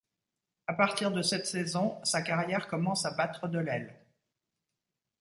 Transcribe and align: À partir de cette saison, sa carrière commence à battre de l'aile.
À 0.65 0.73
partir 0.73 1.11
de 1.11 1.21
cette 1.21 1.45
saison, 1.45 2.03
sa 2.03 2.23
carrière 2.23 2.67
commence 2.67 3.05
à 3.05 3.11
battre 3.13 3.47
de 3.47 3.59
l'aile. 3.59 3.93